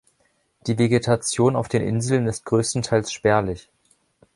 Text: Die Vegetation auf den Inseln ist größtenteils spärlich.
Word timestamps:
Die 0.65 0.79
Vegetation 0.79 1.55
auf 1.55 1.67
den 1.67 1.83
Inseln 1.83 2.25
ist 2.25 2.45
größtenteils 2.45 3.11
spärlich. 3.13 3.69